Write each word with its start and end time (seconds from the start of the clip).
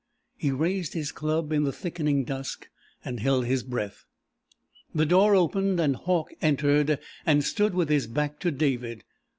He 0.35 0.49
raised 0.49 0.95
his 0.95 1.11
club 1.11 1.53
in 1.53 1.63
the 1.63 1.71
thickening 1.71 2.23
dusk, 2.23 2.67
and 3.05 3.19
held 3.19 3.45
his 3.45 3.61
breath. 3.61 4.03
The 4.95 5.05
door 5.05 5.35
opened, 5.35 5.79
and 5.79 5.95
Hauck 5.95 6.33
entered, 6.41 6.97
and 7.23 7.43
stood 7.43 7.75
with 7.75 7.89
his 7.89 8.07
back 8.07 8.39
to 8.39 8.49
David. 8.49 9.03